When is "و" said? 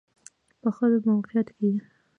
1.73-1.73